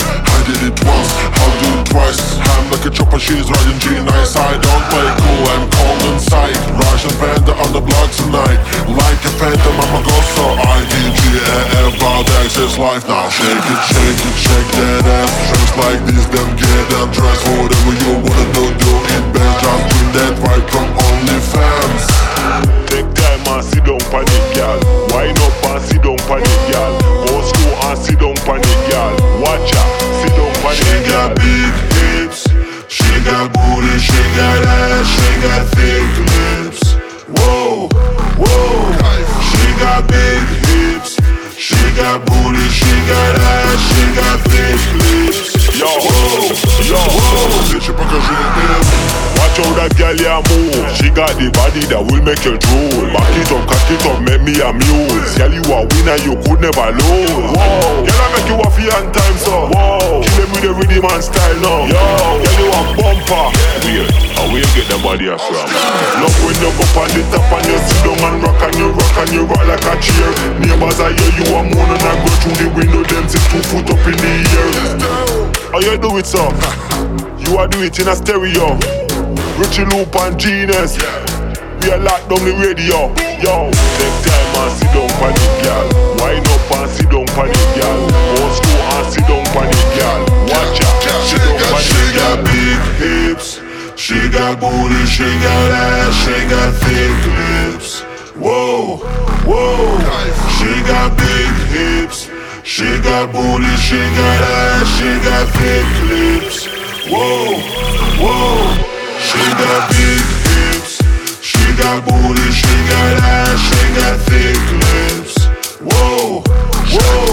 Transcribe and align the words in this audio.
I 0.00 0.42
did 0.46 0.62
it 0.70 0.76
once, 0.84 1.10
I'll 1.34 1.54
do 1.60 1.80
it 1.80 1.86
twice. 1.90 2.20
Like 2.70 2.84
a 2.84 2.90
chopper, 2.90 3.18
she's 3.18 3.48
riding 3.50 3.78
G-Nice. 3.78 4.36
I 4.36 4.52
don't 4.60 4.84
play 4.90 5.08
cool, 5.18 5.48
I'm 5.50 5.57
And 11.38 11.94
Valdex 12.02 12.58
is 12.58 12.78
life 12.78 13.06
now. 13.06 13.28
Shake 13.30 13.46
it, 13.46 13.80
shake 13.86 14.22
it, 14.26 14.36
shake 14.38 14.70
that 14.74 15.06
ass. 15.06 15.30
Dress 15.46 15.72
like 15.78 16.02
this, 16.10 16.24
then 16.34 16.50
get 16.58 16.86
undressed. 16.98 17.46
Whatever 17.46 17.94
you 17.94 18.12
wanna 18.26 18.46
do, 18.58 18.64
do 18.74 18.92
it 19.14 19.24
best. 19.30 19.62
Just 19.62 19.82
bring 19.86 20.10
that 20.18 20.34
vibe 20.42 20.66
from 20.66 20.88
OnlyFans. 20.98 22.04
Take 22.90 23.08
time 23.14 23.42
and 23.54 23.62
sit 23.62 23.84
down 23.86 24.02
it, 24.02 24.46
girl. 24.56 24.78
Wind 25.14 25.38
up 25.38 25.64
and 25.70 25.82
sit 25.86 26.02
down 26.02 26.18
pon 26.26 26.42
it, 26.42 26.62
girl. 26.74 26.92
Go 27.22 27.34
slow 27.46 27.86
and 27.86 27.98
sit 27.98 28.18
down 28.18 28.34
it, 28.34 28.80
girl. 28.90 29.14
Watch 29.38 29.70
out, 29.78 29.90
sit 30.18 30.34
down 30.34 30.50
pon 30.58 30.74
She 30.74 30.94
got 31.06 31.38
big 31.38 31.74
hips, 32.02 32.50
she 32.90 33.10
got 33.22 33.46
booty, 33.54 33.94
she 34.02 34.22
got 34.34 34.58
ass, 34.66 35.06
she 35.06 35.28
got 35.46 35.62
thick 35.70 36.10
lips. 36.34 36.82
Whoa, 37.30 37.86
whoa. 38.42 38.78
She 39.50 39.64
got 39.78 40.08
big 40.08 40.57
got 41.97 42.25
booty, 42.25 42.67
she 42.69 42.91
got 43.09 43.35
ass, 43.39 43.79
she 43.89 44.03
got 44.15 44.37
thick 44.49 44.81
lips. 45.01 45.53
Yo, 45.79 45.87
Whoa, 45.89 46.53
yo. 46.85 46.97
whoa. 46.97 47.59
Bitch, 47.71 47.89
покажи 47.93 48.33
им. 48.33 49.13
Watch 49.37 49.57
how 49.57 49.73
that 49.75 49.91
girl 49.97 50.15
ya 50.15 50.39
move. 50.49 50.87
She 50.95 51.09
got 51.09 51.33
the 51.35 51.49
body 51.51 51.83
that 51.91 51.99
will 51.99 52.21
make 52.23 52.45
you 52.45 52.55
drool. 52.57 53.05
Back 53.11 53.33
it 53.35 53.49
up, 53.51 53.65
cock 53.67 53.89
it 53.91 54.05
up, 54.05 54.17
make 54.21 54.41
me 54.45 54.53
amuse. 54.61 55.35
Girl, 55.35 55.51
you 55.51 55.63
a 55.67 55.79
winner, 55.83 56.17
you 56.23 56.33
could 56.45 56.61
never 56.61 56.87
lose. 56.93 57.49
Whoa, 57.51 58.05
girl, 58.05 58.21
I 58.23 58.27
make 58.37 58.47
you 58.47 58.57
a 58.61 58.67
fee 58.71 58.89
on 58.93 59.11
time, 59.11 59.37
so. 59.41 59.67
Whoa, 59.73 60.21
kill 60.23 60.45
him 60.45 60.49
with 60.53 60.63
the 60.63 60.71
rhythm 60.77 61.05
and 61.09 61.23
style 61.23 61.57
now. 61.59 61.89
Yo, 61.89 62.01
girl, 62.39 62.57
you 62.61 62.67
a 62.71 62.81
bumper. 62.95 63.45
Weird, 63.83 64.09
how 64.37 64.47
where 64.47 64.61
you 64.63 64.69
get 64.77 64.87
the 64.87 64.97
body 65.03 65.27
a 65.27 65.35
from? 65.35 65.67
Love 66.21 66.37
when 66.45 66.55
you 66.61 66.71
go 66.73 66.85
on 67.01 67.09
the 67.11 67.21
top 67.33 67.51
and 67.57 67.65
you 67.67 67.77
sit 67.83 67.99
down 68.05 68.21
and 68.23 68.37
rock 68.45 68.61
and 68.63 68.75
you 68.79 68.87
rock 68.93 69.15
and 69.25 69.31
you 69.33 69.43
rock 69.49 69.65
like 69.67 69.85
a 69.85 69.93
chair. 69.99 70.29
Neighbors 70.68 71.00
I 71.00 71.16
hear 71.16 71.32
you 71.40 71.46
a 71.56 71.62
moan 71.64 71.88
and 71.88 72.04
I 72.04 72.12
go 72.20 72.30
through 72.44 72.58
the 72.60 72.68
window, 72.76 73.02
them 73.08 73.24
sit 73.26 73.40
two 73.48 73.62
foot 73.72 73.88
up 73.88 74.04
in 74.04 74.16
the 74.20 74.32
air. 74.52 75.72
How 75.72 75.80
you 75.80 75.96
do 75.96 76.18
it, 76.18 76.26
so? 76.26 76.52
You 77.48 77.56
are 77.56 77.66
do 77.66 77.82
it 77.82 77.98
in 77.98 78.08
a 78.08 78.14
stereo. 78.14 78.76
Richie 79.56 79.86
Loop 79.88 80.14
and 80.20 80.38
Genius. 80.38 81.00
We 81.80 81.88
are 81.88 81.98
locked 81.98 82.28
down 82.28 82.44
the 82.44 82.52
radio. 82.60 83.08
Yo, 83.40 83.72
take 83.96 84.16
time 84.20 84.52
and 84.60 84.72
sit 84.76 84.92
down 84.92 85.08
pon 85.16 85.32
it, 85.32 85.64
girl. 85.64 85.88
Wind 86.20 86.44
up 86.44 86.70
and 86.76 86.90
sit 86.92 87.08
down 87.08 87.24
pon 87.32 87.48
it, 87.48 87.68
girl. 87.80 88.04
Go 88.36 88.44
slow 88.52 88.80
and 88.92 89.06
sit 89.08 89.24
down 89.24 89.44
pon 89.56 89.64
it, 89.72 89.88
girl. 89.96 90.20
Watch 90.52 90.84
out, 90.84 91.24
She 91.24 91.38
sit 91.40 91.56
down 91.56 91.80
she 91.80 92.02
got 92.12 92.36
girl. 92.36 92.52
big 92.52 92.80
hips, 93.00 93.48
she 93.96 94.18
got 94.28 94.60
booty, 94.60 95.06
she 95.08 95.24
got 95.40 95.70
ass, 95.72 96.12
she 96.20 96.36
got 96.52 96.70
thick 96.84 97.16
lips. 97.32 98.02
Whoa, 98.36 99.00
whoa. 99.48 99.98
She 100.56 100.70
got 100.84 101.16
big 101.16 101.52
hips, 101.72 102.28
she 102.62 102.88
got 103.00 103.32
booty, 103.32 103.74
she 103.80 104.00
got 104.20 104.40
ass, 104.44 104.86
she 104.98 105.10
got 105.24 105.48
thick 105.56 105.88
lips. 106.12 106.66
Whoa, 107.08 107.56
whoa. 108.20 108.60
She 109.24 109.40
got 109.56 109.88
big 109.88 110.24
hips, 110.44 111.00
she 111.40 111.64
got 111.80 112.04
booty, 112.04 112.48
she 112.52 112.74
got 112.92 113.16
ass, 113.24 113.56
she 113.68 113.82
got 113.96 114.16
thick 114.28 114.60
lips. 114.84 115.34
Whoa, 115.80 116.42
whoa. 116.92 117.28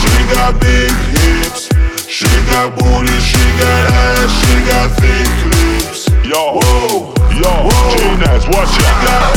She 0.00 0.14
got 0.34 0.58
big 0.60 0.90
hips, 1.14 1.68
she 2.08 2.30
got 2.50 2.74
booty, 2.74 3.18
she 3.20 3.44
got 3.62 3.84
ass, 3.92 4.30
she 4.42 4.54
got 4.66 4.88
thick 4.98 5.30
lips. 5.54 6.08
Yo, 6.26 6.58
Whoa, 6.58 7.14
yo. 7.38 7.70
Genius, 7.94 8.48
watch 8.48 8.68
She 8.74 8.82
got 8.82 9.35